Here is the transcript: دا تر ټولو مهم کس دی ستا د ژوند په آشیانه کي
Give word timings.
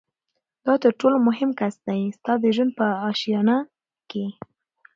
دا 0.65 0.73
تر 0.83 0.91
ټولو 0.99 1.17
مهم 1.27 1.49
کس 1.59 1.75
دی 1.87 2.01
ستا 2.17 2.33
د 2.39 2.45
ژوند 2.55 2.71
په 2.79 2.85
آشیانه 3.09 3.57
کي 4.09 4.25